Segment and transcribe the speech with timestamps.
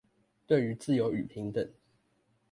[0.47, 1.69] 對於自由與平等